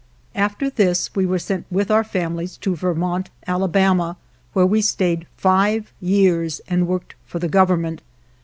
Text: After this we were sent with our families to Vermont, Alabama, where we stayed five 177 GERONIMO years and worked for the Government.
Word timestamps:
After 0.33 0.67
this 0.71 1.13
we 1.13 1.27
were 1.27 1.37
sent 1.37 1.67
with 1.69 1.91
our 1.91 2.03
families 2.03 2.57
to 2.57 2.75
Vermont, 2.75 3.29
Alabama, 3.45 4.17
where 4.53 4.65
we 4.65 4.81
stayed 4.81 5.27
five 5.37 5.93
177 6.01 6.07
GERONIMO 6.09 6.17
years 6.17 6.61
and 6.67 6.87
worked 6.87 7.13
for 7.23 7.37
the 7.37 7.47
Government. 7.47 8.01